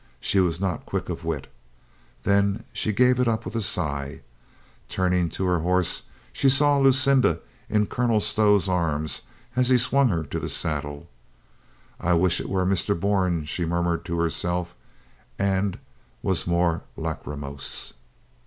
She 0.19 0.39
was 0.39 0.59
not 0.59 0.87
quick 0.87 1.09
of 1.09 1.23
wit. 1.23 1.45
Then 2.23 2.63
she 2.73 2.91
gave 2.91 3.19
it 3.19 3.27
up 3.27 3.45
with 3.45 3.55
a. 3.55 3.61
sigh. 3.61 4.21
Turning 4.89 5.29
to 5.29 5.45
her 5.45 5.59
horse, 5.59 6.01
she 6.33 6.49
saw 6.49 6.79
Lucinda 6.79 7.37
in 7.69 7.85
Colonel 7.85 8.19
Stow's 8.19 8.67
arms 8.67 9.21
as 9.55 9.69
he 9.69 9.77
swung 9.77 10.09
her 10.09 10.23
to 10.23 10.39
the 10.39 10.49
saddle. 10.49 11.07
"I 11.99 12.13
wish 12.15 12.41
it 12.41 12.49
were 12.49 12.65
Mr. 12.65 12.99
Bourne," 12.99 13.45
she 13.45 13.63
murmured 13.63 14.03
to 14.05 14.19
her 14.19 14.31
self, 14.31 14.73
and 15.37 15.77
was 16.23 16.47
more 16.47 16.81
lachrymose. 16.97 17.93